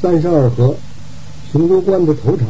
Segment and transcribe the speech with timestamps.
[0.00, 0.74] 三十二河，
[1.50, 2.44] 雄州关的头茬。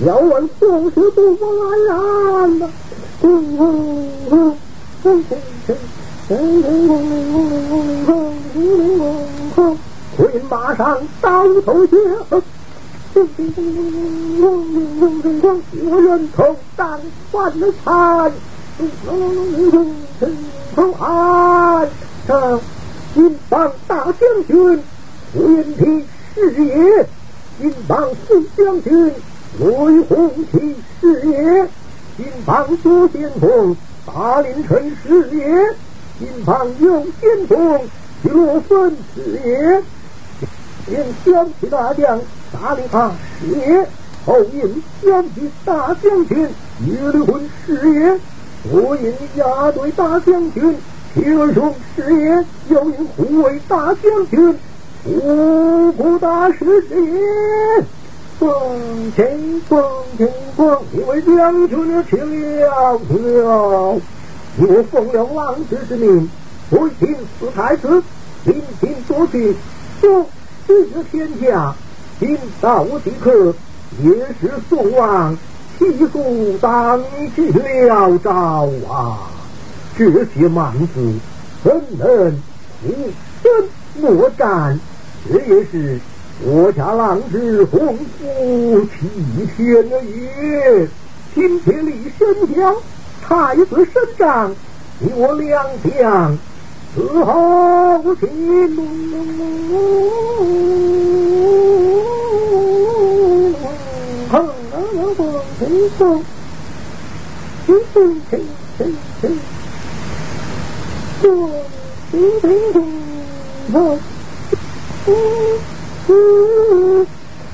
[0.00, 2.68] 遥闻不学不发言呐，
[3.20, 3.58] 轰轰
[4.28, 4.56] 轰，
[5.02, 5.76] 轰轰轰，
[6.28, 6.98] 轰轰轰，
[7.64, 7.72] 轰
[8.04, 8.58] 轰轰，
[9.54, 9.78] 轰
[10.16, 10.18] 轰，
[10.50, 11.96] 马上刀头见，
[12.28, 12.42] 轰
[13.14, 13.24] 轰
[14.40, 14.44] 轰，
[14.98, 17.00] 轰轰，我愿同战
[17.30, 18.32] 万里山，
[18.76, 19.72] 轰轰轰，
[20.18, 20.22] 轰
[20.74, 21.88] 轰轰，安
[22.26, 22.60] 上
[23.14, 24.82] 金榜大将军。
[25.34, 27.06] 无言的是也，
[27.60, 29.10] 金榜四将军；
[29.58, 31.26] 雷红旗是？
[31.26, 31.68] 也，
[32.16, 33.74] 金榜左先锋；
[34.06, 35.44] 大林城是也，
[36.20, 37.80] 金榜右先锋；
[38.22, 39.22] 徐罗分是？
[39.44, 39.82] 也，
[40.86, 42.20] 前骁骑大将
[42.52, 43.84] 大力哈是也；
[44.24, 46.48] 后引将军大将军
[46.86, 48.16] 岳雷魂是也；
[48.70, 50.76] 左引押队大将军
[51.12, 52.02] 铁雄是？
[52.20, 54.56] 也；右引护卫大将军。
[55.06, 57.84] 五谷大师爷，
[58.38, 59.84] 奉天奉
[60.16, 62.18] 天奉，你为将军了，请
[62.60, 64.00] 了，请了。
[64.56, 66.30] 我奉了王子之命，
[66.70, 68.02] 为秦四太子，
[68.44, 69.54] 临平所去，
[70.00, 70.24] 送
[70.66, 71.74] 治天下。
[72.18, 73.54] 今到即刻，
[74.02, 75.36] 也是宋王
[75.78, 77.02] 起诉当
[77.36, 79.18] 去了诏啊！
[79.98, 81.14] 这些蛮子
[81.62, 82.32] 怎能
[82.82, 82.94] 虎
[83.42, 83.68] 身
[84.00, 84.80] 莫战？
[85.26, 85.98] 这也是
[86.42, 90.86] 我家郎子洪福齐天的意愿
[91.34, 92.76] 新接力神将
[93.26, 94.54] 太子升长
[94.98, 96.38] 你我两相
[96.94, 98.44] 此后平安
[115.06, 115.12] 嗯，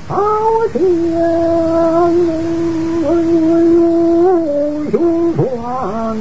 [0.07, 0.15] 好
[0.73, 0.79] 像
[4.89, 4.93] 雄
[5.35, 6.15] 壮，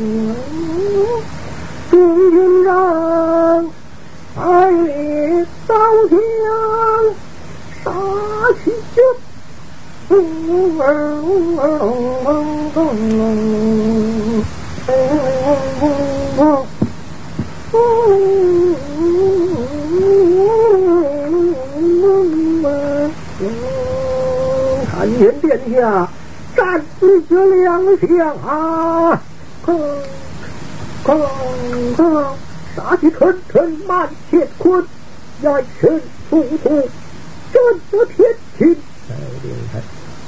[1.91, 1.93] 中
[2.31, 2.69] 军上
[4.35, 4.39] 百
[4.71, 5.75] 里刀
[6.09, 6.17] 枪
[7.85, 7.87] 杀
[8.65, 8.65] 气
[8.97, 8.99] 就，
[26.55, 29.21] 战死绝两相啊，
[29.65, 29.81] 空
[31.03, 31.21] 空
[31.97, 32.25] 空，
[32.77, 34.85] 杀气腾腾满乾坤，
[35.43, 36.85] 压尘冲天
[37.53, 38.77] 震得天庭。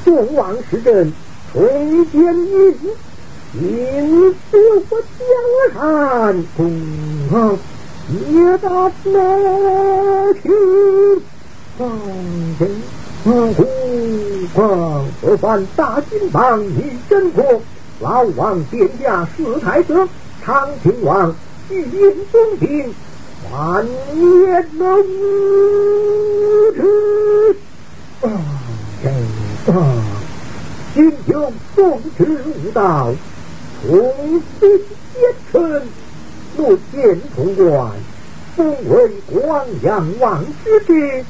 [0.04, 1.12] 再，王使政
[1.52, 1.60] 垂
[2.06, 2.76] 天印，
[3.54, 6.58] 印定我江山，空
[7.30, 7.58] 横
[8.08, 8.68] 铁打
[9.10, 9.20] 男。
[13.24, 13.66] 哼哼。
[14.54, 17.62] 虎狂不犯大金榜一真国，
[18.00, 20.06] 老王殿下四太子
[20.44, 21.34] 长平王
[21.70, 22.92] 御印中兵，
[23.50, 24.82] 万年无
[26.74, 27.56] 耻。
[28.22, 28.26] 啊！
[29.68, 29.72] 啊！
[30.94, 33.14] 今有奉旨无道，
[33.82, 34.68] 重新
[35.14, 35.82] 奸臣，
[36.56, 37.90] 若见潼关，
[38.56, 41.24] 封为光阳王之地。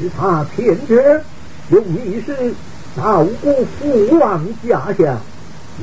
[0.00, 1.22] 是他偏者
[1.68, 2.54] 用密使
[2.96, 5.20] 照顾父王家乡，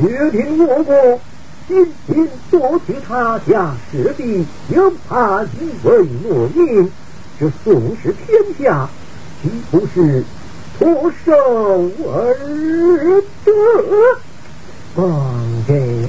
[0.01, 1.19] 约定我国
[1.67, 6.91] 今天夺取他家势必又怕以为诺命，
[7.39, 8.89] 这宋氏天下
[9.44, 10.23] 岂不是
[10.79, 13.52] 脱手而得？
[14.96, 15.31] 王
[15.67, 16.08] 爷，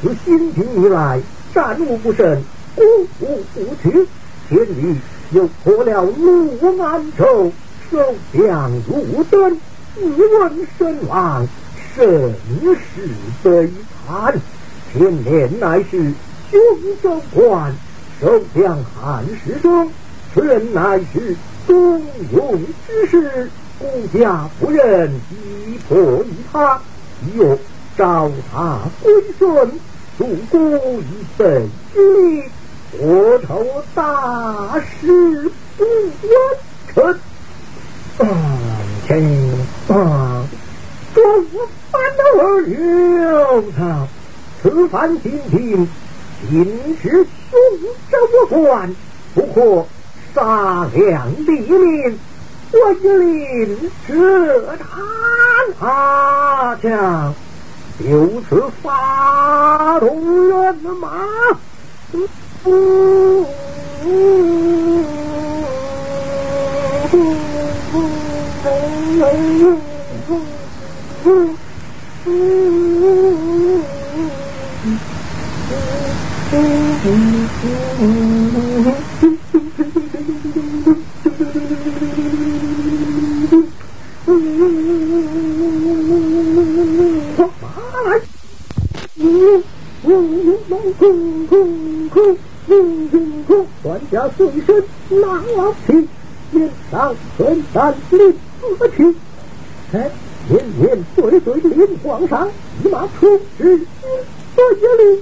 [0.00, 1.20] 自新平以来，
[1.52, 2.40] 战无不胜，
[2.76, 2.86] 攻
[3.18, 4.06] 无不取，
[4.48, 4.96] 千里。
[5.32, 7.52] 又破了怒安州，
[7.90, 9.56] 守将入登，
[9.94, 11.46] 自问身亡，
[11.94, 12.34] 生
[12.74, 13.08] 死
[13.42, 13.70] 悲
[14.08, 14.34] 惨。
[14.92, 16.12] 前年乃是
[16.50, 16.60] 雄
[17.00, 17.72] 州关，
[18.20, 19.88] 守将韩世忠，
[20.34, 21.36] 全乃是
[21.68, 23.48] 忠勇之士，
[23.78, 26.80] 孤家不忍逼迫于他，
[27.36, 27.56] 又
[27.96, 29.70] 召他归顺，
[30.18, 30.60] 祖国
[30.98, 31.04] 一
[31.38, 32.42] 辈之力。
[32.98, 33.64] 国头
[33.94, 36.30] 大事不关
[36.92, 37.20] 成。
[38.18, 38.28] 啊，
[39.06, 39.22] 天
[39.88, 40.44] 啊，
[41.14, 41.20] 我
[41.52, 41.54] 无
[41.90, 42.00] 烦。
[43.76, 44.06] 他
[44.62, 45.88] 此番进京，
[46.48, 47.26] 今凶
[48.10, 48.94] 送不官，
[49.34, 49.86] 不过
[50.34, 52.18] 杀两立民。
[52.72, 54.86] 我一领这坛
[55.78, 57.34] 他将，
[57.98, 61.08] 由此发动人马。
[62.62, 63.00] Mm-hmm.
[98.10, 98.34] 孙三领
[98.78, 99.16] 四去。
[99.92, 100.10] 哎，
[100.48, 102.48] 年年岁岁临皇上，
[102.84, 103.78] 一马出之
[104.56, 105.20] 所以令。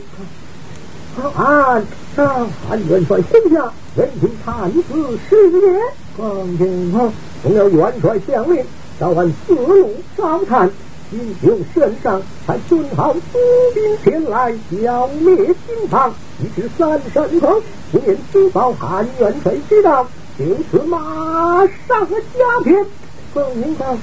[1.37, 1.85] 俺
[2.17, 4.83] 上汉元帅麾下，任凭探子
[5.29, 5.81] 十年。
[6.17, 7.13] 光景好，
[7.43, 8.65] 奉了元帅将令，
[8.99, 10.71] 召俺四路烧炭。
[11.11, 13.39] 英雄圣上，才准好督
[13.75, 20.07] 兵前来剿灭金方，一至三神后，不愿举报汉元帅知道，
[20.39, 22.07] 就此马上
[22.39, 22.87] 加鞭。
[23.35, 23.99] 哐铃哐，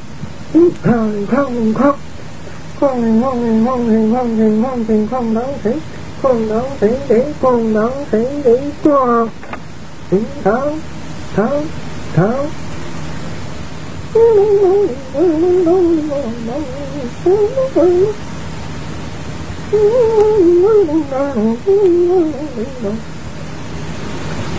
[0.53, 0.55] 哐
[1.27, 1.95] 哐哐，
[2.77, 5.73] 哐铃哐铃哐铃哐铃哐铃哐当谁？
[6.21, 7.25] 哐当谁谁？
[7.41, 8.59] 哐当谁谁？
[8.83, 9.29] 哐，
[10.09, 10.51] 铃当
[11.37, 11.49] 当
[12.17, 12.35] 当。
[14.15, 14.21] 问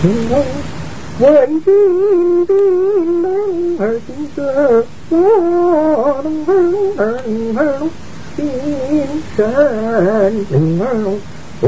[0.02, 0.32] 君兵
[1.18, 1.28] 能
[3.78, 4.38] 儿金色，
[5.08, 5.14] 我
[6.22, 7.88] 能儿儿灵儿龙，
[8.36, 8.38] 金
[9.34, 9.38] 身
[10.50, 11.06] 灵儿龙，
[11.62, 11.64] 无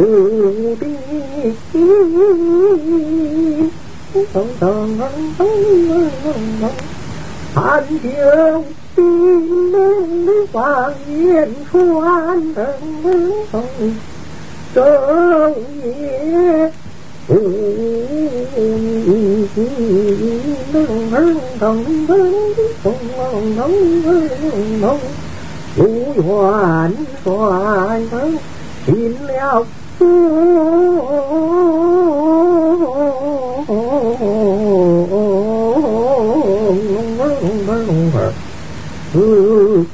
[0.76, 0.84] 敌。
[4.12, 4.14] 噔
[4.60, 5.00] 噔噔
[5.38, 6.28] 噔噔
[6.60, 6.62] 噔。
[7.54, 7.56] 探
[8.02, 8.06] 究
[8.94, 8.98] 兵
[9.72, 9.74] 的
[10.52, 10.56] 谎
[11.08, 11.08] 言
[11.70, 11.72] 传，
[14.74, 14.76] 正
[15.72, 16.70] 夜
[17.28, 17.36] 无影，噔噔噔
[18.08, 18.17] 噔
[21.60, 22.18] 噔噔，
[25.76, 25.78] 朱
[26.16, 26.26] 元
[27.22, 27.26] 帅
[28.84, 28.90] 进
[29.26, 29.64] 了
[29.98, 30.02] 自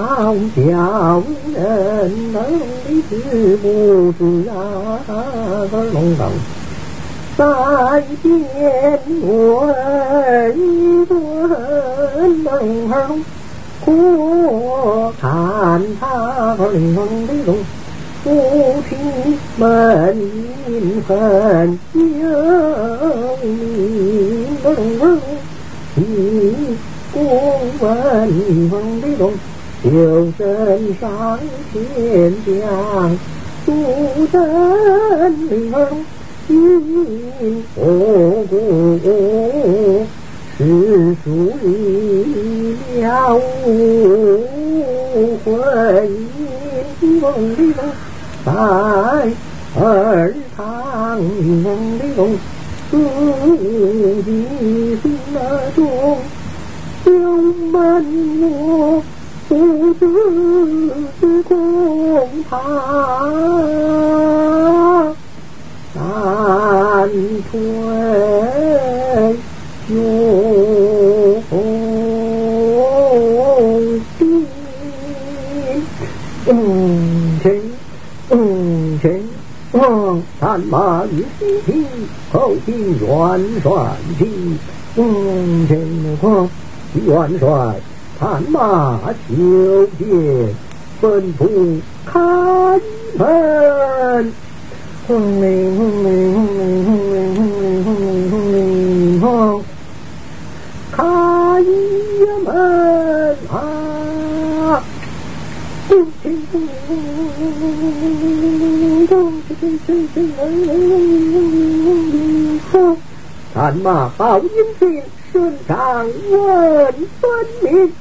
[0.55, 0.59] 叫
[1.53, 1.59] 人
[2.31, 2.63] 能的
[3.09, 3.11] 知
[3.57, 3.65] 不
[4.17, 4.19] 知
[4.49, 4.51] 啊？
[5.69, 6.19] 个龙岗
[7.37, 7.41] 在
[8.23, 8.25] 边
[9.21, 9.23] 问
[10.57, 10.59] 一
[11.09, 11.13] 问
[12.43, 12.49] 龙
[12.91, 13.21] 儿龙，
[13.85, 16.95] 我看他个龙
[17.27, 17.57] 的龙，
[18.23, 18.95] 夫妻
[19.57, 20.15] 们
[20.67, 21.99] 因恨有
[23.43, 23.45] 名
[24.63, 25.19] 个龙儿龙。
[27.13, 27.15] 公
[27.79, 27.89] 文
[28.71, 29.33] 王的龙，
[29.83, 29.87] 就
[30.37, 30.39] 身
[30.99, 31.39] 上
[31.73, 32.49] 天将
[33.65, 33.67] 出
[34.31, 34.37] 征
[35.49, 35.75] 灵儿
[36.47, 36.53] 因
[37.75, 37.77] 何
[38.49, 38.53] 故
[40.57, 40.59] 是
[41.23, 41.25] 属
[41.63, 41.69] 于
[43.01, 43.33] 了
[45.43, 45.49] 婚
[47.01, 47.75] 姻王的龙，
[48.45, 48.49] 在
[49.75, 49.79] 二
[50.55, 50.61] 堂
[51.63, 51.65] 王
[51.97, 52.19] 的龙，
[52.91, 52.93] 自
[54.23, 54.29] 己
[55.01, 55.03] 心
[55.75, 55.79] 中。
[57.03, 57.09] 小
[57.71, 57.73] 门
[58.43, 59.01] 我
[59.49, 59.53] 不
[59.95, 60.01] 知
[61.43, 61.49] 恐
[62.47, 62.51] 怕
[65.95, 65.99] 难
[67.51, 67.53] 退
[76.53, 77.61] 嗯前
[78.29, 79.23] 嗯前
[79.71, 81.85] 往战马与西平，
[82.33, 83.71] 后听元帅
[84.17, 84.59] 听，
[84.97, 85.79] 嗯前
[86.17, 86.49] 况。
[86.93, 87.79] 元帅，
[88.19, 90.05] 探马求见，
[91.01, 92.19] 吩咐开
[93.17, 94.33] 门。
[95.07, 99.63] 轰鸣轰鸣轰鸣轰鸣轰鸣轰鸣轰铃轰，
[100.91, 101.01] 开
[102.43, 102.47] 门
[103.49, 103.55] 啊！
[105.87, 107.69] 轰铃轰铃轰铃轰铃轰铃轰铃轰铃。
[113.53, 117.29] 战马好英俊，身上稳分
[117.63, 117.91] 明。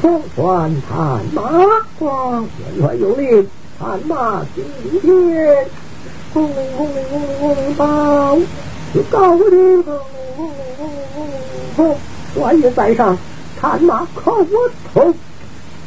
[0.00, 1.42] 空传探马，
[1.98, 4.64] 光员外有令，探马进
[5.02, 5.66] 天。
[6.32, 8.38] 轰铃轰铃轰铃轰铃报，
[8.94, 9.44] 有高的
[9.82, 9.98] 轰
[10.36, 11.26] 轰轰
[11.76, 11.98] 轰！
[12.32, 13.18] 帅爷在上，
[13.60, 15.12] 探马靠我头。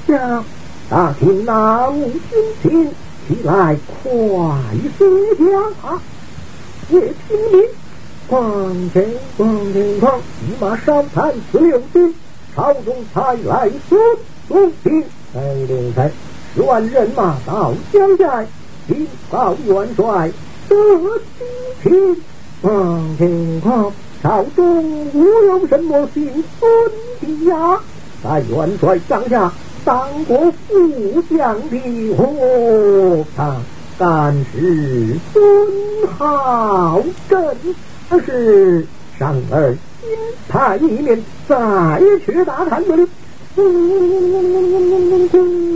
[0.06, 0.44] 将
[0.90, 2.20] 大厅那五军
[2.62, 2.88] 情，
[3.28, 4.12] 起来快
[4.98, 6.00] 速下。
[6.90, 7.64] 叶听明，
[8.28, 12.14] 光天光天光，一马少谈四六军，
[12.56, 14.00] 朝中才来孙
[14.48, 16.12] 祖平，带领着
[16.54, 18.46] 十万人马到江寨，
[18.88, 20.32] 禀告元帅
[20.68, 20.76] 得
[21.82, 22.22] 清平。
[22.62, 27.80] 光天光，朝中无有什么心孙的呀，
[28.22, 29.52] 在元帅帐下。
[29.86, 31.78] 当过副将的
[32.16, 33.58] 我，他
[34.00, 35.44] 敢是孙
[36.18, 37.56] 浩正，
[38.26, 38.88] 是
[39.20, 40.10] 上儿金
[40.48, 42.96] 牌一面，再去打探的。
[43.56, 43.66] 天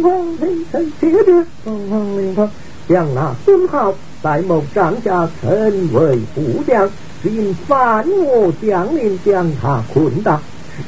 [0.01, 2.49] 空黑沉切切，风风林空，
[2.87, 6.89] 将那孙浩在某帐下称为副将，
[7.21, 10.39] 只因犯我将领将他困打。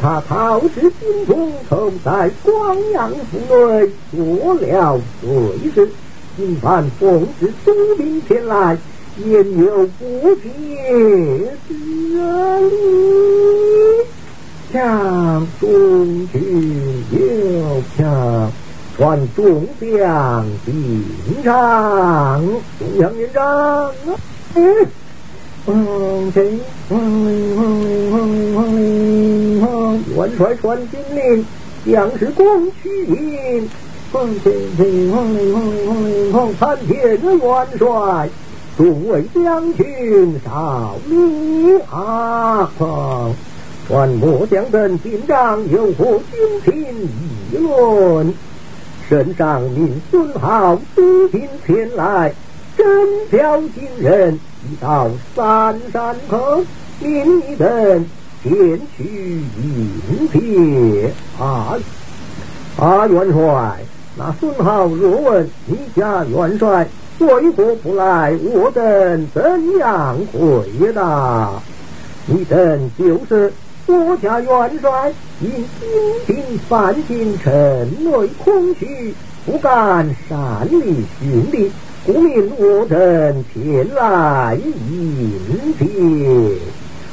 [0.02, 5.28] 他逃至京中，投在光阳府内做了罪
[5.74, 5.90] 事。
[6.38, 8.78] 今番奉旨出兵前来，
[9.26, 12.70] 焉有不解之理。
[14.72, 18.52] 将中军有将，
[18.96, 21.04] 传众将兵
[21.44, 22.42] 长，
[22.78, 23.92] 中央连长。
[30.16, 31.46] 文传传金令，
[31.86, 33.70] 将士共去迎。
[34.12, 38.28] 奉天命，奉命，奉命，奉命，奉参见元帅，
[38.76, 43.36] 诸位将军，少你阿奉，
[43.88, 48.34] 传我将阵紧张，有何军情议论？
[49.08, 52.34] 身上命孙号，督兵前来，
[52.76, 54.40] 真表惊人。
[54.66, 56.64] 一到三山口，
[57.00, 58.06] 命你等
[58.44, 58.52] 前
[58.98, 61.12] 去迎接。
[61.40, 61.78] 啊
[62.78, 63.08] 啊！
[63.08, 63.80] 元帅，
[64.18, 66.88] 那孙浩若问你家元帅
[67.20, 71.52] 为何不来，我等怎样回答？
[72.26, 73.52] 你等就是
[73.88, 75.66] 我家元帅，因金
[76.28, 77.52] 兵犯进，城
[78.04, 79.14] 内空虚，
[79.46, 81.72] 不敢擅离训令。
[82.06, 85.86] 故命我等前来迎接。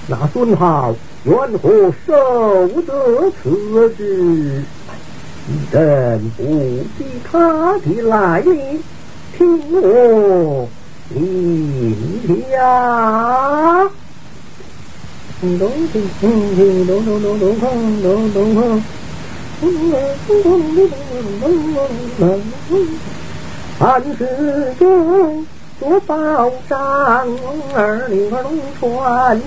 [0.08, 4.62] 那孙浩缘何受得此旨？
[5.48, 6.42] 你等不
[6.98, 8.80] 知他的来历，
[9.36, 10.68] 听我
[11.08, 13.88] 明呀。
[15.40, 16.26] 咚咚咚咚
[16.86, 18.82] 咚咚咚咚咚咚咚咚。
[23.78, 24.25] 汉之
[24.78, 25.47] 间
[25.78, 27.28] 多宝藏，
[27.75, 28.40] 儿女龙
[28.80, 29.38] 船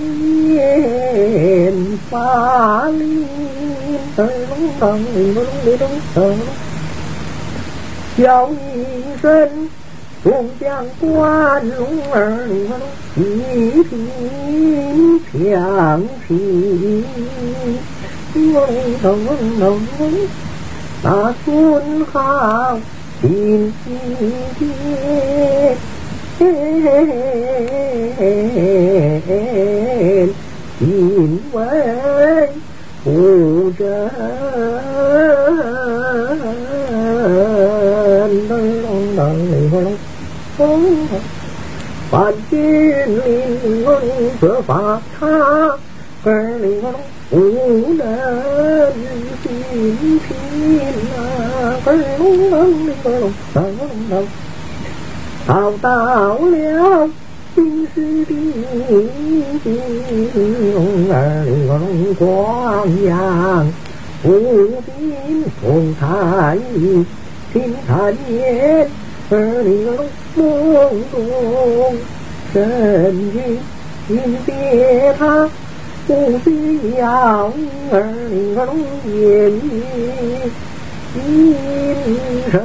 [0.54, 1.74] 烟
[2.08, 3.26] 八里，
[4.16, 6.38] 儿龙等里龙里龙等，
[8.16, 9.68] 叫一声
[10.22, 12.78] 龙江关，龙儿女龙
[13.16, 17.04] 一品强皮，
[18.34, 18.54] 龙
[19.02, 19.26] 龙
[19.58, 20.12] 龙龙，
[21.02, 22.78] 那孙好。
[23.22, 23.72] xin
[24.58, 25.76] thiên
[30.80, 32.48] xin quán
[33.04, 34.08] phù trợ
[42.10, 45.28] phát triển liên quân sửa phát tha.
[46.24, 46.94] Cái liên quân
[47.30, 48.92] Ủ đàn
[49.44, 49.96] xin
[50.28, 51.29] thiên ai
[51.82, 53.78] 二龙聋聋二龙
[54.10, 57.08] 聋到了
[57.54, 58.34] 京师的
[58.84, 60.36] 无
[60.74, 63.72] 龙耳聋光聋
[64.22, 67.06] 无花如今重谈义
[67.52, 68.86] 气谈天
[69.30, 70.06] 耳聋
[72.52, 72.58] 神
[73.32, 73.58] 经
[74.06, 75.48] 病榻他
[76.06, 77.50] 不需要
[77.92, 78.04] 耳
[78.54, 79.70] 龙眼睛
[82.52, 82.60] hết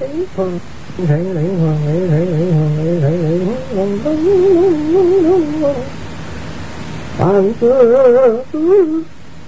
[0.00, 0.50] ý phật
[1.08, 3.38] thể lễ hoàng lễ thể lễ hoàng lễ thể lễ
[3.74, 3.98] hoàng
[7.18, 7.74] bàn cơ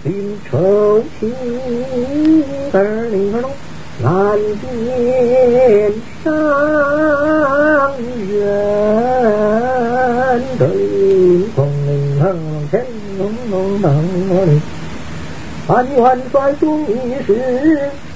[0.02, 1.28] tìm sầu chi
[2.72, 3.42] ta đi nó
[4.02, 5.92] lan tiên
[6.24, 7.92] sang
[8.30, 10.88] dân đời
[11.56, 12.86] còn mình hằng chân
[13.18, 14.58] đúng đúng đẳng nó đi
[15.66, 17.38] 汉元帅宋一时，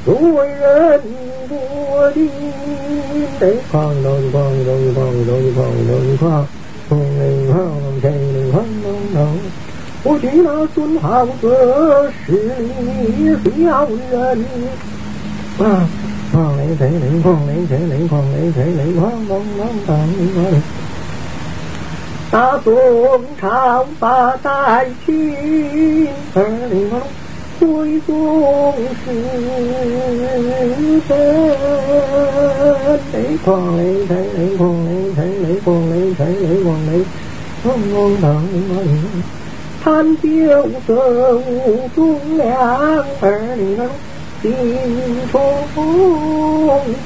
[0.04, 1.00] 如为人
[1.48, 1.54] 不
[2.12, 2.28] 低。
[3.72, 4.34] 哐隆哐
[4.64, 6.22] 隆哐隆哐隆哐隆一哐，
[6.90, 7.56] 哐隆哐
[8.02, 9.16] 哐隆哐隆哐。
[10.02, 11.42] 我记得孙猴子
[12.26, 12.52] 是人。
[15.58, 15.62] 啊，
[16.32, 17.62] 哐隆哐隆哐隆
[18.08, 18.98] 哐
[19.28, 19.32] 隆
[19.86, 19.88] 哐
[20.34, 20.36] 隆，
[22.32, 22.34] 大
[22.64, 22.68] 宋
[23.40, 26.08] 朝发大军。
[26.34, 26.36] 二
[26.68, 26.92] 零六。
[27.58, 29.06] 水中时
[31.06, 31.08] 分，
[33.12, 36.88] 雷光雷雷雷光雷雷雷光雷雷雷光雷，
[37.64, 37.70] 隆
[38.20, 38.24] 隆。
[39.82, 40.26] 看九
[40.86, 41.48] 色五
[41.94, 42.42] 种两
[43.56, 43.78] 女，
[44.42, 44.44] 心
[45.30, 45.34] 中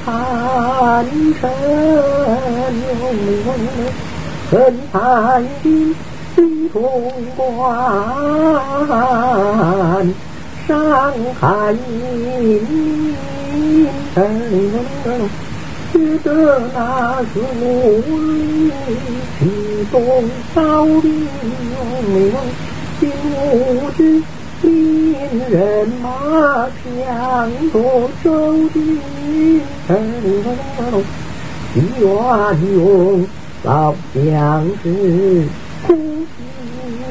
[0.05, 0.07] 寒
[1.39, 1.41] 尘
[1.95, 3.47] 冷，
[4.51, 4.57] 冷
[4.91, 5.65] 寒的
[6.35, 6.39] 心
[6.71, 6.79] 中
[7.35, 7.47] 关。
[10.69, 10.77] 上
[11.41, 11.73] 海，
[14.13, 14.17] 哎，
[15.91, 16.77] 觉得那
[17.33, 17.65] 是我
[19.39, 19.41] 曲
[19.91, 19.97] 终
[20.53, 21.09] 少年，
[22.99, 23.01] 今
[23.33, 23.99] 我知
[25.49, 25.51] 人
[26.03, 26.85] 马强
[27.73, 27.75] 多
[28.23, 28.29] 周
[28.69, 28.77] 定，
[29.87, 29.91] 愿
[32.75, 33.25] 用
[33.63, 34.23] 老相
[34.83, 34.85] 识
[35.87, 35.87] 苦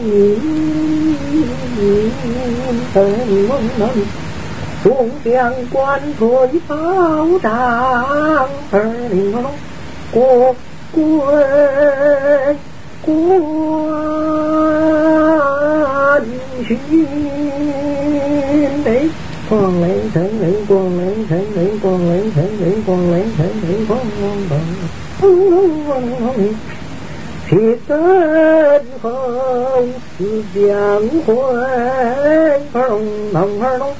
[0.00, 0.77] 心。
[4.82, 6.26] 众将官退
[6.66, 8.49] 保障，
[10.11, 10.54] 国
[10.92, 11.00] 归
[13.02, 13.08] 关
[16.66, 16.78] 去。
[18.85, 19.08] 雷，
[19.49, 24.50] 光雷成雷，光雷成雷，光雷成雷，光雷成雷，光光光
[27.48, 27.56] 铁
[27.87, 27.96] 身
[29.00, 29.11] 红，
[30.18, 30.68] 思江
[31.24, 31.34] 魂，
[32.74, 33.00] 二龙
[33.32, 33.90] 龙二龙，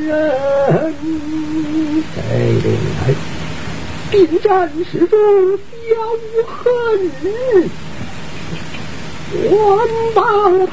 [0.06, 0.14] 人，
[2.30, 2.32] 哎，
[4.10, 5.12] 兵战之中
[5.90, 5.94] 要
[6.46, 6.64] 恨
[7.20, 7.30] 恨，
[9.50, 9.52] 我
[10.14, 10.20] 保
[10.66, 10.72] 他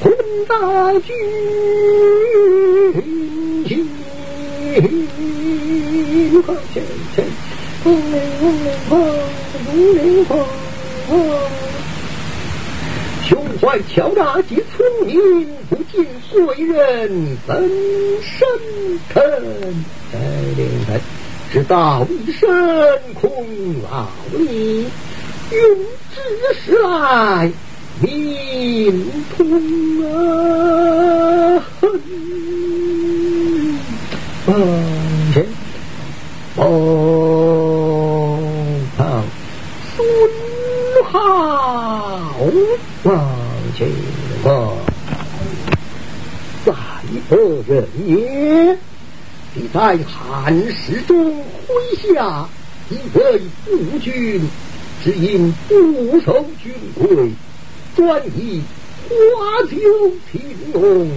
[0.00, 0.04] 混
[0.46, 0.52] 到
[1.00, 1.08] 军
[3.66, 3.70] 情，
[13.28, 17.54] 胸怀强大及聪明，不尽贵人怎
[18.22, 18.48] 生
[19.12, 19.22] 疼？
[20.12, 21.00] 哎，
[21.68, 22.48] 道一声
[23.20, 23.30] 空
[23.90, 24.08] 老
[24.38, 24.86] 矣，
[25.50, 25.60] 用
[26.12, 26.16] 知
[26.64, 27.50] 时来
[28.00, 29.04] 明
[29.36, 29.38] 通
[30.04, 30.12] 啊！
[34.46, 34.50] 啊，
[35.32, 35.46] 前，
[36.56, 37.41] 哦。
[44.44, 44.76] 王，
[46.66, 46.72] 在
[47.28, 47.36] 何
[47.68, 48.76] 人也？
[49.54, 51.32] 你在汉室中
[51.68, 52.48] 麾下，
[52.90, 54.48] 一位夫君，
[55.04, 57.30] 只因不守军规，
[57.94, 58.62] 专以
[59.08, 59.76] 花酒
[60.32, 60.40] 请
[60.74, 61.08] 用，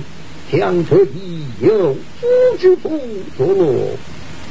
[0.51, 2.27] 将这一有夫
[2.59, 2.99] 之妇
[3.37, 3.73] 所落，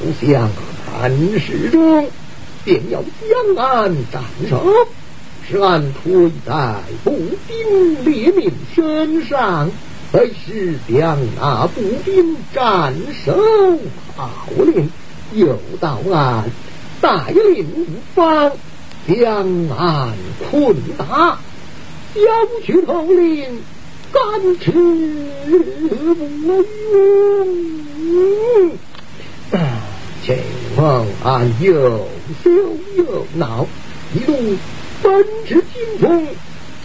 [0.01, 0.51] 不想。
[0.87, 2.09] 汉室中，
[2.65, 4.65] 便要将俺斩首，
[5.47, 9.71] 是俺推在步兵列民身上，
[10.13, 13.33] 为是将那步兵斩首
[14.17, 14.31] 号
[14.65, 14.91] 令，
[15.35, 16.45] 又到俺
[17.01, 17.67] 带领。
[17.67, 18.53] 五方
[19.07, 19.45] 将
[19.77, 20.15] 俺
[20.51, 21.39] 困打，
[22.15, 22.21] 小
[22.65, 23.61] 婿头领
[24.13, 24.23] 敢
[24.59, 26.65] 吃不
[28.49, 28.73] 用。
[30.23, 30.39] 前
[30.77, 32.09] 王俺又
[32.43, 32.51] 羞
[32.97, 33.67] 又恼，
[34.15, 34.57] 一路
[35.05, 36.27] 奔至京中，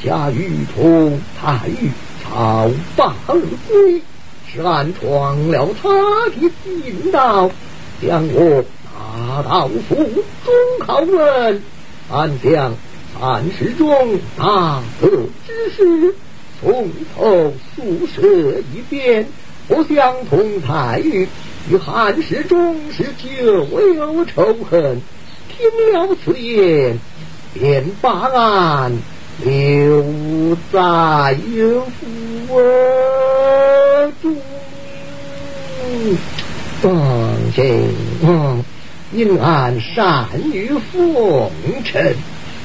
[0.04, 1.90] 下雨同太尉
[2.22, 4.02] 朝罢而归，
[4.46, 5.90] 是俺闯了他
[6.30, 7.50] 的近道，
[8.06, 10.54] 将我大刀府中
[10.86, 11.64] 考问，
[12.12, 12.74] 俺将
[13.18, 15.08] 汉室中大德
[15.48, 16.14] 之事
[16.60, 18.30] 从头诉说
[18.76, 19.28] 一遍，
[19.70, 21.26] 不想同太尉
[21.70, 25.02] 与汉室中是久有仇恨，
[25.48, 27.00] 听了此言，
[27.54, 28.92] 便把俺
[29.44, 30.04] 留
[30.72, 31.36] 在
[32.00, 32.48] 府
[34.22, 34.36] 中。
[36.82, 37.90] 王亲
[38.22, 38.64] 王，
[39.12, 42.02] 因俺善于奉承，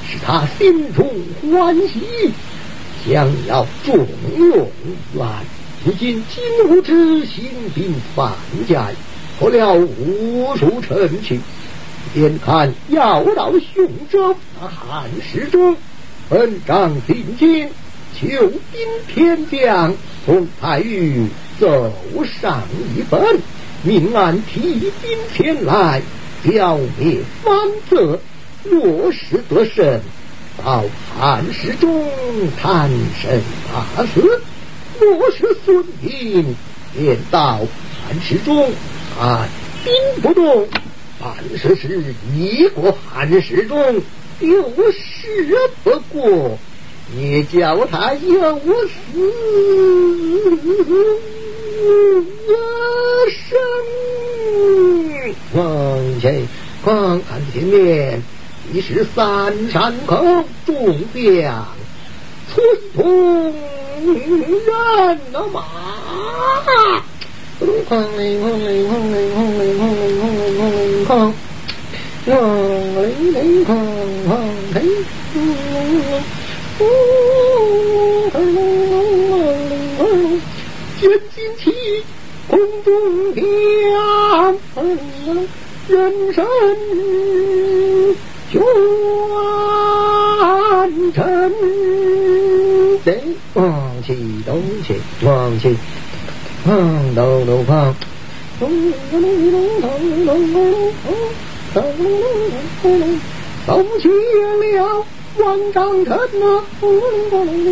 [0.07, 1.11] 使他心中
[1.51, 2.33] 欢喜，
[3.07, 4.07] 想要重
[4.38, 4.70] 用
[5.18, 5.44] 俺。
[5.85, 7.44] 如今金吾之兴
[7.75, 8.33] 兵犯
[8.68, 8.88] 家，
[9.38, 11.38] 破了无数城池，
[12.14, 15.77] 眼看要到雄州，那汉室中
[16.29, 17.68] 本长进京，
[18.16, 18.29] 求
[18.72, 21.27] 兵天将，从太尉
[21.59, 21.92] 奏
[22.24, 22.62] 上
[22.96, 23.40] 一本，
[23.83, 26.03] 命俺提兵前来，
[26.44, 27.55] 剿灭藩
[27.90, 28.18] 贼。
[28.62, 30.00] 若是得胜，
[30.64, 30.85] 到
[31.18, 32.09] 汉室中
[32.57, 32.88] 贪
[33.20, 33.40] 生
[33.96, 34.40] 大死。
[35.00, 36.44] 若是孙膑
[36.96, 38.70] 便到汉室中，
[39.20, 39.48] 俺
[39.85, 40.66] 兵不动；
[41.24, 44.02] 凡是是一过汉室中，
[44.40, 46.58] 有事不过，
[47.16, 48.92] 也叫他有死
[53.48, 53.56] 生。
[55.54, 56.46] 往前
[56.84, 58.20] 看看前面，
[58.74, 60.22] 已是三山口
[60.66, 60.76] 中
[61.14, 61.66] 将
[62.52, 62.62] 崔
[62.94, 63.54] 通。
[64.04, 65.62] 人了马，
[67.61, 67.62] 哐
[68.17, 71.11] 铃哐铃哐铃哐铃哐铃哐铃哐铃哐，
[72.27, 72.29] 哐
[72.97, 73.69] 铃铃哐
[74.27, 74.29] 哐
[74.75, 74.77] 铃，
[76.81, 76.83] 呜呜
[78.35, 78.47] 呜呜
[78.90, 78.93] 呜
[79.31, 80.05] 呜呜，
[81.01, 81.03] 绝
[81.35, 81.62] 金旗，
[82.49, 82.87] 空中
[83.35, 83.43] 天，
[85.87, 85.93] 人
[86.35, 86.45] 神
[88.51, 88.53] 全
[91.12, 91.23] 臣，
[93.05, 93.09] 得
[93.55, 93.62] 往
[94.05, 94.09] 起，
[94.45, 94.88] 东起，
[95.23, 95.77] 往起。
[96.64, 97.94] 哼都都碰，
[98.59, 98.70] 咚
[99.12, 99.20] 隆
[99.53, 99.57] 隆，
[104.72, 105.05] 了
[105.38, 105.42] 万
[105.74, 107.68] 丈尘呐，咚隆隆隆，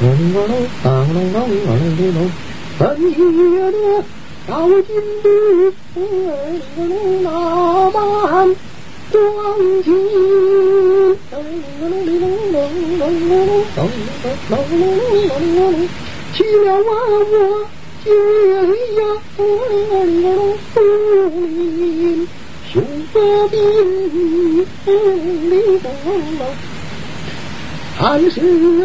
[0.00, 0.46] 隆隆
[0.82, 2.16] 咚隆隆隆隆隆，
[2.78, 3.10] 本也
[3.72, 3.74] 的
[4.46, 4.86] 高进
[5.22, 5.26] 的
[7.22, 7.26] 那
[7.90, 7.96] 般。
[14.48, 15.88] 庄园。
[16.34, 16.72] 起了，
[22.70, 22.82] 雄。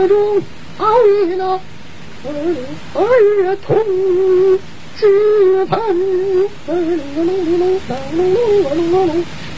[0.07, 0.41] 中
[0.77, 0.83] 熬，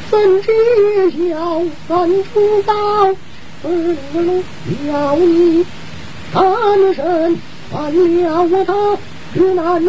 [0.10, 0.52] 分知
[1.12, 2.74] 晓，三出道，
[3.62, 3.70] 不
[4.88, 5.66] 了你。
[6.34, 6.42] 他
[6.76, 7.38] 们身
[7.72, 8.98] 犯了我
[9.34, 9.84] 日难，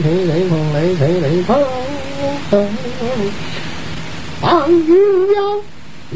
[0.03, 0.31] 锤，雷
[0.73, 1.25] 雷锤，雷。
[4.69, 4.87] 云。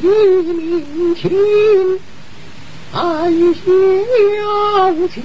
[0.03, 1.31] 一鸣琴，
[2.91, 3.55] 安弦
[5.13, 5.23] 清，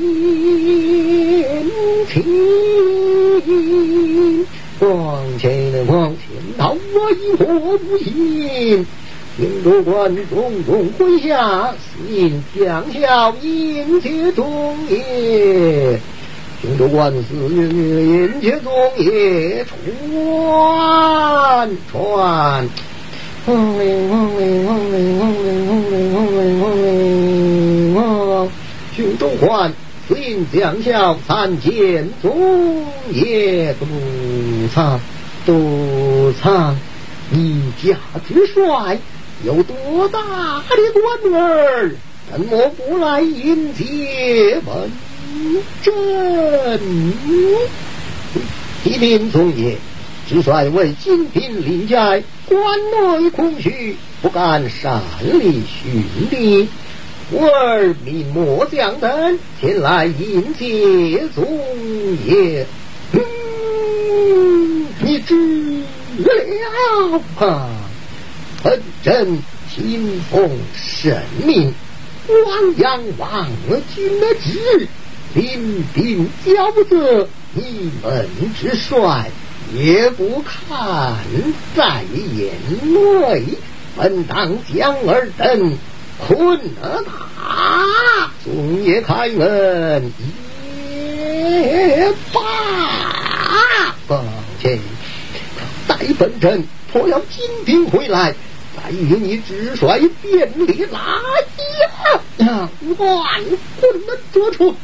[2.10, 4.46] 琴
[4.78, 6.26] 光前的光往前
[6.58, 6.78] 头
[7.12, 7.78] 一呼。
[7.78, 8.86] 不行，
[9.38, 11.78] 听着万众痛跪下，死
[12.10, 15.98] 因将效，迎接忠烈。
[16.62, 19.78] 听着万死，愿迎接忠烈，传
[21.90, 22.68] 传。
[23.46, 28.50] 轰铃轰铃轰铃轰铃轰铃轰铃轰铃轰！
[28.96, 29.72] 军中官
[30.08, 33.86] 此因将校参见总爷督
[34.74, 35.00] 察，
[35.46, 36.76] 督察，
[37.30, 37.96] 你家
[38.28, 38.98] 之帅
[39.44, 40.20] 有多大
[40.68, 40.76] 的
[41.22, 41.92] 官儿，
[42.32, 44.92] 怎么不来迎接本
[45.84, 46.80] 朕？
[48.84, 49.78] 启禀总爷。
[50.28, 52.60] 只帅为金兵临寨，关
[53.22, 56.68] 内空虚，不敢擅离训练。
[57.32, 61.46] 我儿命末将等前来迎接宗
[62.26, 62.66] 爷。
[65.00, 65.36] 你知
[66.18, 67.70] 了啊！
[68.64, 69.38] 本真
[69.70, 71.72] 听奉神命，
[72.28, 73.48] 汪洋王
[73.94, 74.88] 君的旨，
[75.36, 78.28] 领兵交责，你们
[78.60, 79.30] 之帅
[79.74, 81.16] 也不看
[81.76, 82.04] 在
[82.36, 82.54] 眼
[83.30, 83.44] 内，
[83.98, 85.78] 本当将尔等
[86.28, 90.12] 困了他，总也开门
[91.50, 92.42] 也罢。
[94.08, 94.24] 抱
[94.62, 94.80] 歉，
[95.88, 98.36] 待本镇破了金兵回来。
[98.76, 101.00] 再与你直率便利来
[102.40, 102.70] 呀！
[102.98, 103.44] 万
[103.80, 104.76] 棍的捉出，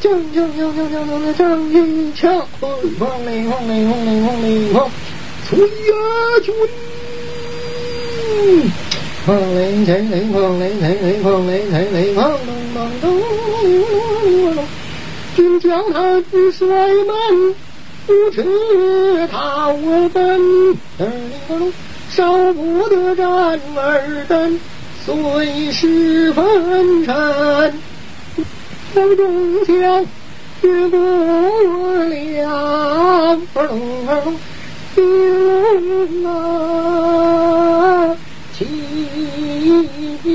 [0.00, 2.70] 将将将将将将将一枪，轰
[3.26, 4.88] 雷轰雷轰雷轰雷轰，
[5.48, 5.66] 崔呀
[6.44, 6.54] 军！
[9.26, 12.30] 轰雷雷雷轰雷雷雷轰雷雷雷轰咚
[12.74, 13.20] 咚咚
[14.54, 14.64] 咚，
[15.34, 16.64] 军将他直率
[17.04, 17.54] 们，
[18.06, 20.18] 不知他我本。
[22.10, 23.58] 少不得战儿
[24.28, 24.60] 等，
[25.04, 27.74] 随时分战。
[28.98, 30.04] 手中枪
[30.60, 30.98] 越过
[32.02, 33.38] 了，
[34.96, 36.28] 兵啊，
[38.58, 38.66] 起
[40.24, 40.26] 兵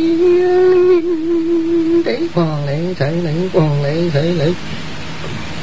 [2.04, 4.56] 得光雷财雷光雷财雷，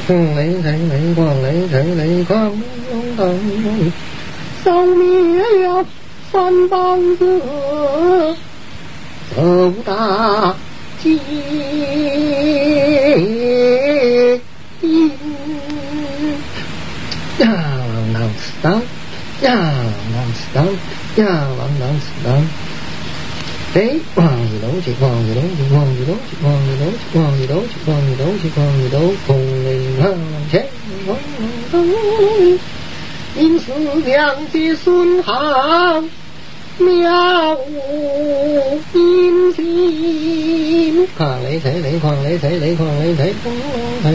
[0.07, 2.53] 光雷财雷光雷财雷光
[2.93, 3.41] 龙灯，
[4.63, 5.87] 扫灭了。
[6.33, 7.41] 三帮子
[9.35, 10.55] 走大
[11.03, 11.07] 街，
[17.39, 17.45] 呀
[17.89, 18.65] 啷啷死当，
[19.41, 19.49] 呀
[20.13, 20.59] 啷死当，
[21.17, 21.25] 呀
[21.57, 22.29] 啷啷死当。
[23.73, 23.77] 哎，
[24.17, 29.29] 望一楼去，望一楼去，望一楼去，望一楼去，望一楼去，望一楼去，望一楼，红
[29.65, 30.05] 绫望
[30.51, 30.53] 前，
[31.07, 31.11] 望
[31.71, 31.75] 东，
[33.39, 33.65] 因思
[34.05, 34.11] 将
[34.51, 36.03] 计孙浩。
[36.81, 43.35] 妙无音信，狂雷雷雷，狂雷雷雷，狂雷雷
[44.03, 44.15] 雷，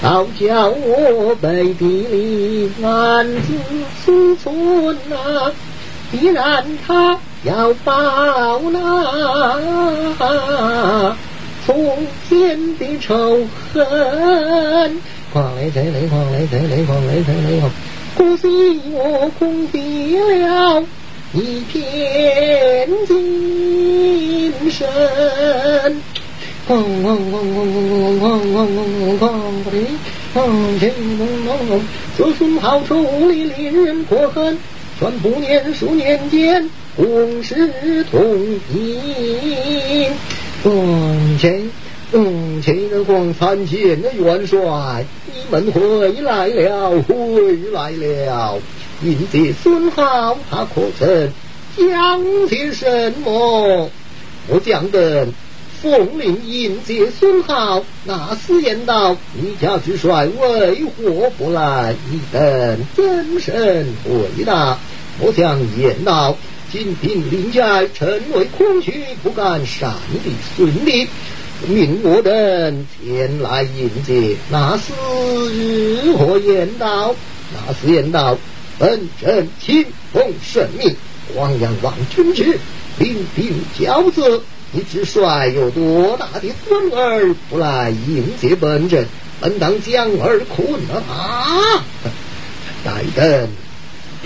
[0.00, 3.52] 好叫我背地里暗自
[4.04, 5.52] 思忖啊！
[6.10, 8.80] 既然他要报那
[11.66, 15.00] 从前的仇恨，
[15.32, 17.62] 狂雷雷雷，狂雷雷雷，狂雷雷雷，
[18.16, 20.82] 可惜我空敌了。
[21.34, 24.86] 一片精神，
[26.68, 27.74] 咣咣咣咣咣
[28.20, 29.28] 咣咣咣咣咣
[29.64, 29.68] 的，
[30.32, 30.38] 咣
[30.78, 31.82] 前咚咚咚，
[32.16, 34.56] 自孙好处理令人可恨，
[35.00, 38.22] 全部年数年间共事同
[38.72, 40.06] 意。
[40.62, 40.72] 光
[41.40, 41.68] 前，
[42.12, 48.56] 光前的光参见的元帅，你们回来了，回来了。
[49.04, 51.30] 迎接孙浩，他可曾
[51.76, 53.90] 讲些什么？
[54.48, 55.28] 我讲的
[55.82, 64.78] 奉令迎接孙浩，那司言道：“你家之帅为何不来？”你等怎神回答？
[65.20, 66.34] 我将言道
[66.72, 69.92] ：“金兵临寨，臣为空虚，不敢擅
[70.24, 71.06] 离孙立，
[71.68, 74.94] 命我等前来迎接。”那是
[76.06, 77.14] 如何言道？
[77.52, 78.38] 那司言道。
[78.78, 80.96] 本阵亲奉圣命，
[81.34, 82.58] 黄阳王军旨，
[82.98, 84.42] 领兵交责。
[84.72, 89.06] 你之帅有多大的孙儿不来迎接本阵？
[89.40, 91.82] 本当将儿困了他。
[92.84, 93.48] 待等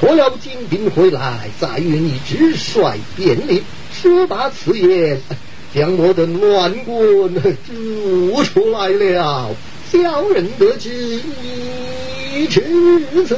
[0.00, 3.62] 托了金兵回来，再与你直帅便礼。
[3.92, 5.20] 说罢此言，
[5.74, 9.50] 将我的乱棍捉出来了。
[9.92, 11.20] 小人得知
[12.34, 12.62] 一至
[13.26, 13.36] 此。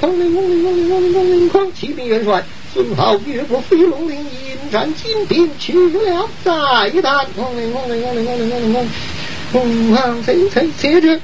[0.00, 7.26] 方领翁领翁领翁领翁领匡，启禀元帅，孙皓越过飞龙岭，迎战金兵，取了再一单。
[7.36, 8.86] 翁领翁领翁领翁领翁领翁，
[9.52, 11.20] 翁方贼贼且。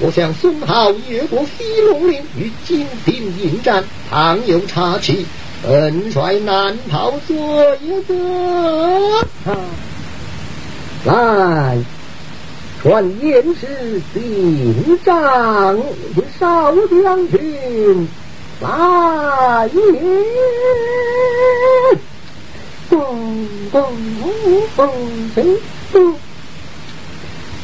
[0.00, 5.24] 我想孙皓越过飞龙岭，与金兵引战，倘有差池，
[5.62, 7.36] 本帅难逃罪
[8.06, 9.24] 责。
[11.04, 11.78] 来。
[12.84, 13.66] 传言是：
[14.12, 16.70] 顶帐的少
[17.02, 18.06] 将军
[18.60, 19.80] 来也！
[22.90, 23.82] 咚咚
[24.20, 24.30] 咚
[24.76, 24.92] 咚
[25.26, 25.40] 咚
[25.92, 26.14] 咚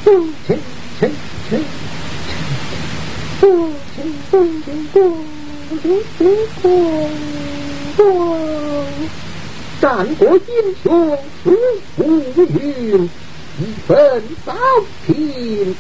[0.03, 0.59] 咚咚咚
[0.99, 1.53] 咚咚
[3.41, 3.53] 咚咚
[4.23, 4.35] 咚
[4.91, 4.97] 咚
[5.71, 5.85] 咚
[6.19, 6.21] 咚
[6.63, 6.65] 咚
[7.99, 8.03] 咚，
[9.83, 10.41] 战国英
[10.83, 10.89] 雄
[11.45, 11.47] 数
[11.95, 12.01] 不
[12.59, 13.11] 云。
[13.61, 14.55] 一本朝
[15.07, 15.77] 廷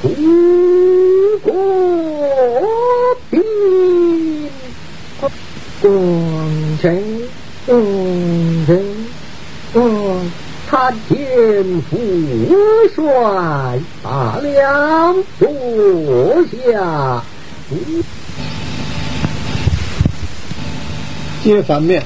[0.00, 1.52] 出国
[5.80, 7.02] 光前
[7.66, 8.84] 光前
[9.72, 10.20] 光
[10.70, 11.98] 参见父
[12.94, 17.24] 帅大梁坐下
[21.42, 22.00] 接反面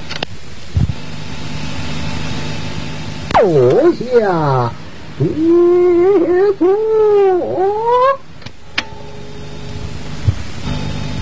[3.39, 4.73] 坐下
[5.19, 5.25] 不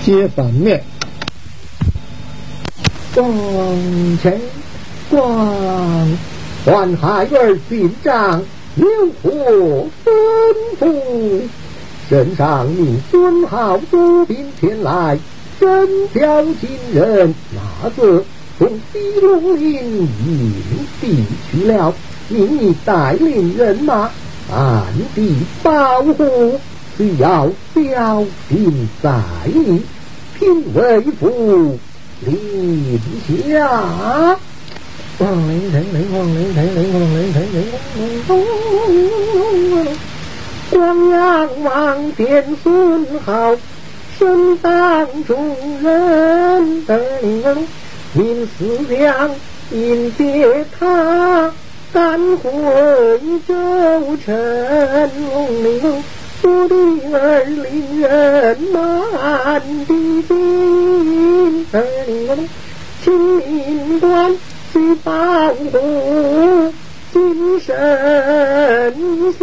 [0.04, 0.84] 接反面，
[3.12, 3.28] 光
[4.22, 4.40] 臣
[5.10, 6.16] 光，
[6.64, 8.40] 换海儿进帐，
[8.76, 8.86] 有
[9.20, 10.12] 何吩
[10.78, 11.40] 咐，
[12.08, 15.18] 身上命尊号，多兵前来，
[15.58, 18.24] 身挑金人，哪个
[18.60, 21.92] 从西龙岭营地去了？
[22.28, 24.10] 命你带领人马
[24.52, 26.60] 暗地保护，
[26.96, 29.10] 只要小心在
[29.46, 29.82] 意，
[30.38, 31.78] 听为父
[32.20, 33.00] 临
[33.50, 34.38] 下。
[35.18, 37.66] 望林台，林望林台，林望林台，林
[38.28, 38.36] 望
[38.86, 39.90] 林台。
[40.70, 43.56] 光阳王殿孙浩，
[44.18, 47.00] 身当众人等，
[48.12, 49.30] 命死将
[49.72, 51.50] 迎接他。
[51.92, 52.50] 三回
[53.46, 54.26] 州城
[55.32, 56.02] 龙流，
[56.42, 56.74] 我的
[57.12, 61.66] 儿令人满地心。
[61.72, 62.42] 二令我的
[63.02, 64.36] 清明官，
[69.30, 69.34] 孝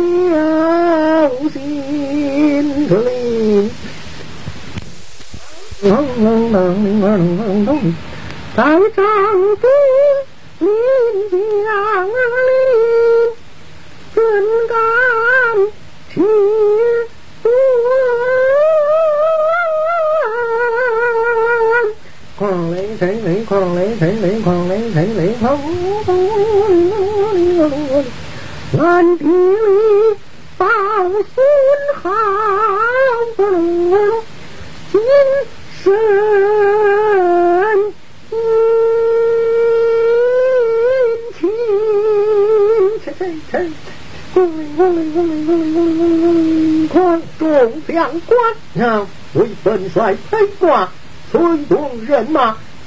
[1.50, 1.60] 心
[2.88, 3.70] 灵。
[5.82, 6.34] 龙龙，
[8.56, 8.64] 在。
[25.56, 25.63] 老翁，
[28.78, 29.26] 安定
[30.58, 30.65] 子
[31.34, 31.46] 孙
[32.04, 32.12] 好，
[34.91, 35.00] 今
[35.82, 35.94] 生
[38.22, 38.26] 英
[41.39, 41.41] 气。
[44.36, 44.38] 呜
[44.76, 44.78] 呜！
[46.89, 46.94] 关
[47.88, 50.91] 将官，为本帅披挂，
[51.32, 51.39] 催
[51.70, 52.58] 动人马。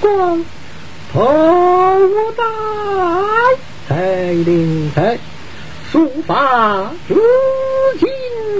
[0.00, 0.44] 光
[1.12, 1.24] 头
[2.36, 3.88] 戴哉！
[3.88, 5.18] 彩灵彩，
[5.90, 7.14] 书法知
[7.98, 8.08] 金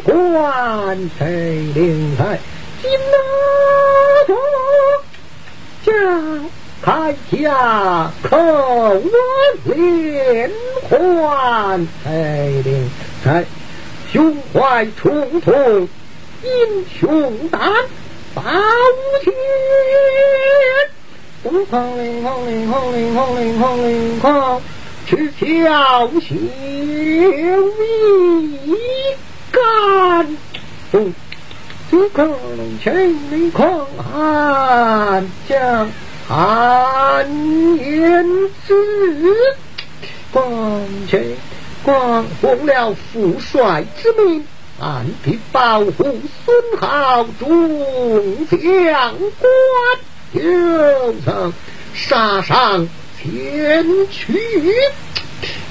[0.03, 2.41] 冠，彩灵彩，
[2.83, 3.19] 金大
[4.27, 4.37] 锁
[5.85, 5.93] 下
[6.83, 9.01] 开家，可我
[9.65, 10.51] 连
[10.89, 12.11] 环，彩
[12.65, 12.91] 领
[13.23, 13.45] 彩，
[14.13, 15.89] 胸怀重重，
[16.43, 17.61] 英雄胆，
[18.35, 19.29] 大无。
[21.43, 24.21] 东皇令，皇令，皇令，皇令，皇令，
[25.07, 25.31] 去！
[25.41, 26.51] 只叫醒
[29.53, 30.37] 干
[30.93, 31.15] 忠，
[31.91, 32.37] 只恐
[32.83, 35.89] 全凭恐汉将
[36.29, 37.27] 汉
[37.79, 38.27] 言
[38.67, 38.75] 之，
[40.33, 41.37] 况且
[41.83, 44.45] 光奉了父帅之命，
[44.81, 48.59] 俺必保护孙浩中将
[49.41, 50.08] 官。
[50.35, 50.41] 就
[51.25, 51.53] 曾
[51.95, 52.87] 杀上
[53.21, 54.39] 前去。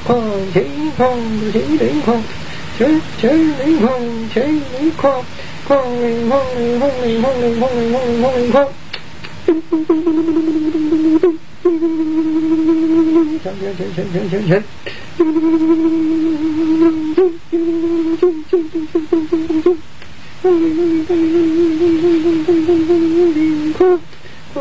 [0.05, 0.21] 狂
[0.53, 1.17] 前狂
[1.51, 2.23] 千里狂，
[2.77, 3.99] 千千里狂，
[4.33, 4.61] 千里
[4.95, 5.23] 狂。
[5.67, 8.67] 轰铃轰铃轰铃轰铃轰铃轰铃轰铃轰！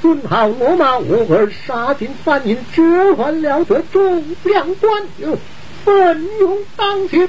[0.00, 5.36] 孙浩落马，我儿杀进翻眼，折换了这众两官，又
[5.84, 7.28] 奋勇当前。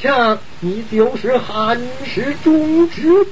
[0.00, 3.30] 瞧，你就是汉室中之子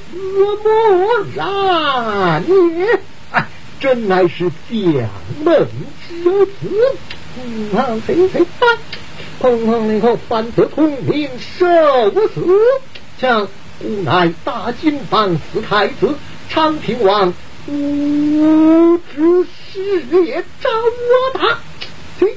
[0.64, 2.42] 莫然
[2.76, 2.98] 也！
[3.30, 3.46] 哎，
[3.78, 5.08] 真乃是将
[5.44, 5.68] 门
[6.08, 6.96] 之子。
[7.38, 7.70] 嗯，
[8.06, 8.66] 嘿嘿啊！
[9.40, 11.66] 砰砰里口反得通明受
[12.28, 12.44] 死。
[13.20, 13.46] 瞧，
[13.82, 16.14] 吾乃大金榜四太子
[16.48, 17.32] 长平王，
[17.68, 21.58] 吾之事业招我他。
[22.18, 22.36] 嘿，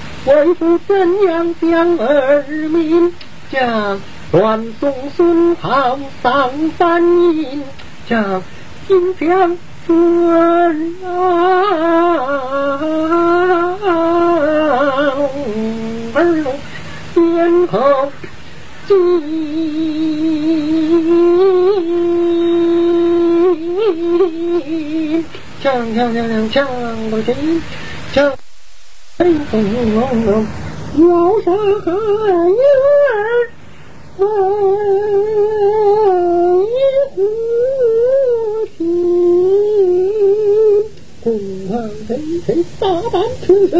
[0.23, 3.11] 为父怎样将儿命
[3.51, 3.99] 将
[4.31, 7.03] 乱送孙浩丧翻
[7.35, 7.63] 印，
[8.07, 8.43] 将
[8.87, 9.57] 金将
[9.87, 10.75] 准儿
[17.15, 18.11] 殿后
[18.87, 18.95] 进，
[25.63, 26.67] 将将将将将
[27.09, 27.61] 不进
[29.21, 29.69] 哎呦哎呦
[30.01, 30.97] 哎，
[31.45, 32.49] 山儿难
[36.65, 36.73] 以
[37.15, 37.19] 自
[38.75, 38.79] 信，
[41.23, 41.25] 东
[41.69, 41.71] 方
[42.09, 42.11] 雷
[42.79, 43.73] 大胆出身，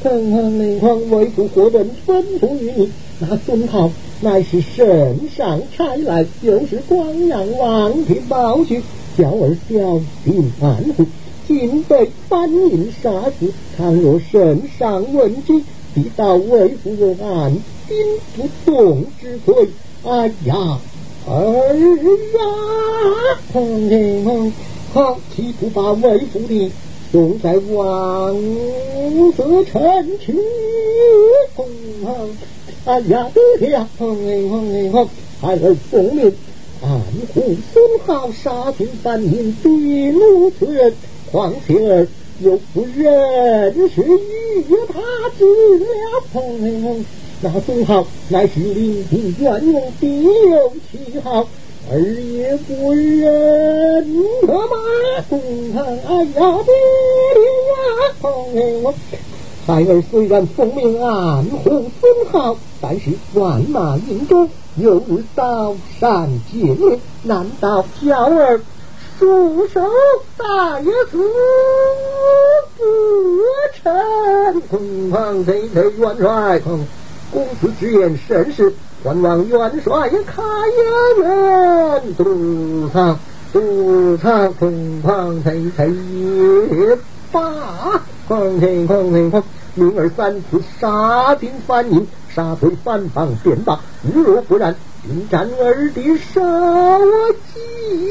[0.00, 2.88] 东方雷皇为祖国人分你，
[3.18, 3.90] 那孙号
[4.20, 8.80] 乃是圣上差来，又是光阳王的宝具，
[9.16, 11.04] 小儿吊顶难护。
[11.52, 15.60] 今被翻印杀死，倘若圣上问之，
[15.94, 17.52] 必道为父我安
[17.86, 17.96] 心
[18.34, 19.68] 不动之罪。
[20.02, 20.78] 哎呀，
[21.28, 21.32] 儿
[22.38, 22.42] 啊！
[23.52, 23.90] 哼
[24.24, 24.52] 哼
[24.94, 26.72] 哼，岂不把为父的
[27.12, 28.34] 送在王
[29.36, 30.34] 色城去？
[31.54, 31.66] 哼
[32.06, 32.30] 哼，
[32.86, 33.86] 哎呀，爹呀！
[33.98, 35.08] 哼哼哼，
[35.42, 36.32] 孩儿奉命
[36.82, 36.98] 安
[37.34, 39.70] 护孙浩，杀尽翻印，对
[40.12, 40.94] 奴此人。
[41.32, 42.06] 况且儿
[42.40, 45.00] 又不认识与他
[45.38, 45.44] 之
[45.78, 45.86] 了，
[46.30, 46.60] 朋
[47.40, 51.48] 那孙浩乃是领兵元勇，必有其好，
[51.90, 54.06] 儿也不认
[54.42, 54.76] 得吗？
[55.30, 55.40] 孙
[55.74, 56.72] 浩，哎呀，爹
[57.70, 58.54] 呀，朋
[59.66, 68.60] 孩儿虽然奉命暗护孙浩，但是万马营中有日刀山见面，难道小儿？
[69.18, 69.80] 束手，
[70.36, 71.18] 大爷死
[72.76, 72.84] 不
[73.82, 74.60] 成！
[74.62, 78.72] 空旷贼贼元帅，公子之言甚是，
[79.04, 80.42] 还望元帅开
[81.18, 82.14] 门。
[82.14, 83.18] 独唱
[83.52, 85.90] 独唱，空旷贼贼
[86.70, 86.98] 也
[87.30, 89.42] 罢，旷天旷天旷，
[89.74, 98.10] 明儿三次杀敌翻营，杀退反房变房，如若不然，今斩儿的杀我计。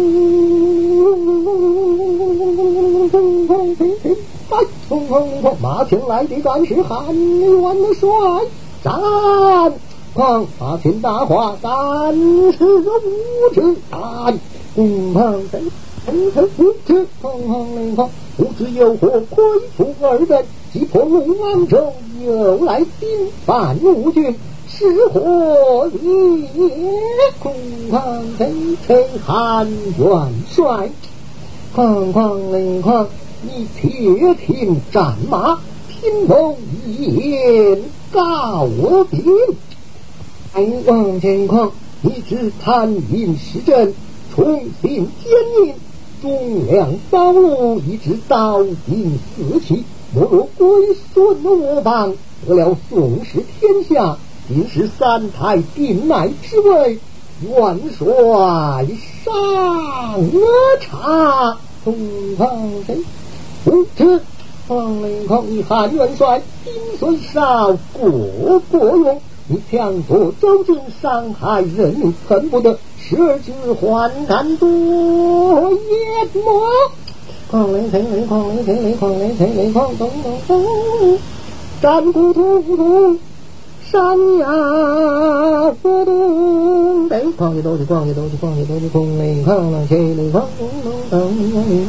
[3.31, 4.11] 轰轰轰轰！
[4.49, 5.57] 哎，轰轰轰！
[5.61, 8.09] 马前来的战士，汉元帅，
[8.83, 8.93] 战！
[10.13, 10.45] 轰！
[10.59, 11.71] 马前大话，战
[12.51, 14.39] 士无耻，战！
[14.75, 15.61] 轰轰轰！
[16.07, 18.09] 无耻无耻，轰轰轰！
[18.37, 19.43] 无耻有何贵
[19.77, 19.95] 处？
[20.01, 21.93] 二人即破万州，
[22.25, 23.09] 又来兵
[23.45, 24.35] 犯军郡，
[24.67, 26.49] 是何年？
[27.39, 27.53] 轰
[27.89, 27.99] 轰
[28.37, 28.97] 轰！
[29.25, 29.67] 汉
[29.97, 30.89] 元帅。
[31.73, 33.07] 哐哐凌狂，
[33.43, 35.57] 你铁蹄战马，
[35.89, 37.37] 心头一
[38.11, 39.55] 告禀平；
[40.53, 43.93] 狂狂凌狂，你只贪名实政，
[44.35, 45.73] 重心奸佞，
[46.21, 50.67] 忠良遭戮，一直刀兵四起，莫若归
[51.13, 52.13] 顺我邦，
[52.45, 54.17] 得了宋时天下，
[54.49, 56.99] 定是三台定乃之位。
[57.41, 58.05] 元帅
[59.23, 59.33] 上
[60.79, 61.95] 茶，东
[62.37, 62.97] 方谁？
[63.63, 64.21] 不知
[64.67, 69.19] 黄陵空，你韩元帅兵虽少，过过用。
[69.47, 74.69] 你强夺州郡，伤害人民，恨不得十指换肝夺
[75.71, 76.61] 眼魔。
[77.49, 81.17] 狂雷天雷，狂雷天雷，狂雷天雷，狂咚咚咚，
[81.81, 83.17] 战鼓突突，
[83.91, 90.41] 山呀，坡东北，逛去都去逛去都去逛去都去空里空里里空
[91.09, 91.85] 空空。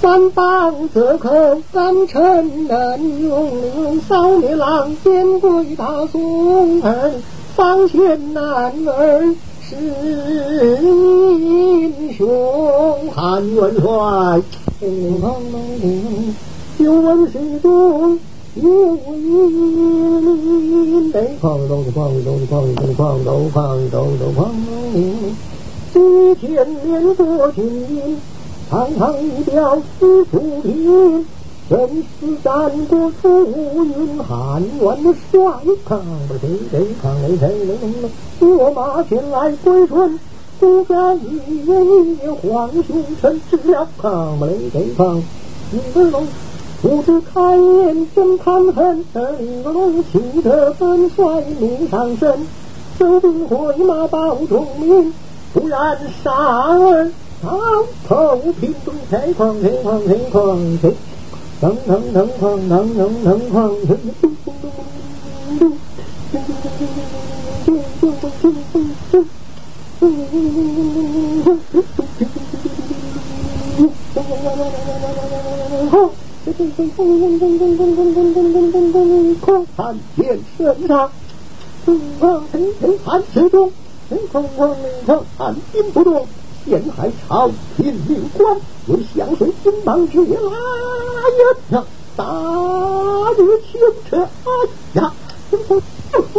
[0.00, 3.48] 三棒子可三成人，用
[3.84, 4.92] 用少女郎
[5.38, 7.12] 鬼他送儿，
[7.54, 9.76] 方前男儿是
[11.38, 14.42] 英雄韩元帅。
[16.78, 18.18] 有问谁中？
[18.54, 24.54] 夜未央夜未央地放光灯光灯光灯光都放光
[24.92, 25.34] 明
[25.90, 28.20] 只见莲花轻音
[28.68, 31.24] 堂堂一表丝出亭
[31.70, 35.40] 人死战国初云寒万帅
[35.86, 35.98] 抗
[36.28, 40.20] 把谁给抗来谁能能能拨马前来归顺
[40.60, 45.22] 孤家一人一黄熊尘世啊抗把雷给抗
[46.82, 49.04] 不知开眼真看恨，
[49.40, 52.44] 一个龙气得本帅命上身，
[52.98, 55.14] 收兵回马报忠名，
[55.54, 57.08] 不然杀儿。
[57.40, 57.56] 好，
[58.08, 60.90] 头平中开矿，开矿，开矿，开，
[61.60, 63.70] 当当当矿，当当当矿，
[67.64, 67.78] 咚
[75.90, 76.10] 咚
[76.52, 81.10] 咚咚咚咚咚咚咚咚咚咚咚咚咚咚咚，空谈天神长，
[81.86, 83.72] 东方神行寒中，
[84.08, 85.54] 神空光明正，寒
[85.94, 86.26] 不动，
[86.66, 91.84] 陷海潮，天命关，有响水金芒之月拉呀呀，
[92.16, 92.24] 大
[93.38, 93.80] 日清
[94.10, 95.12] 澈哎呀，
[95.50, 95.80] 东方
[96.10, 96.34] 不服，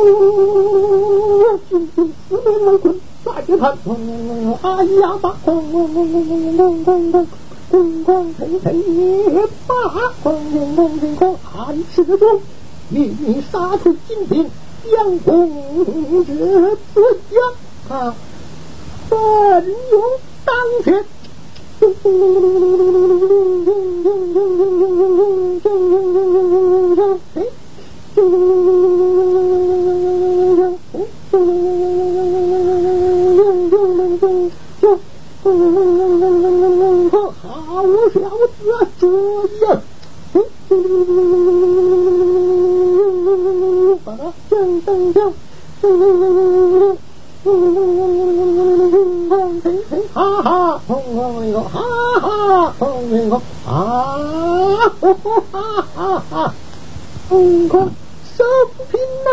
[1.70, 3.76] 金兵四面围困，大金盘，
[4.62, 7.28] 哎呀，大空空空空空空空空。
[7.74, 9.74] 光光光黑黑也罢，
[10.22, 12.40] 光光光光光汉之中，
[12.92, 14.48] 与你杀出金兵。
[14.92, 15.50] 将公
[16.24, 18.16] 之子将啊，
[19.10, 20.02] 奋勇
[20.46, 21.04] 当前。
[35.44, 35.52] 好
[38.14, 38.20] 小
[38.60, 38.64] 子，
[38.98, 39.04] 注
[39.48, 39.60] 意！
[44.06, 45.34] 把他震动掉！
[50.14, 51.68] 哈哈，痛痛一，哈
[52.22, 53.36] 哈，痛一个，
[53.68, 53.70] 啊！
[55.02, 55.14] 哈
[55.94, 56.54] 哈哈！
[57.28, 57.82] 痛快
[58.38, 58.46] 收
[58.90, 58.94] 兵
[59.26, 59.28] 呐！